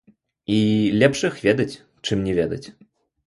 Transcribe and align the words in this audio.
І 0.55 0.55
лепш 1.03 1.19
іх 1.29 1.37
ведаць, 1.45 1.79
чым 2.05 2.23
не 2.29 2.33
ведаць. 2.39 2.63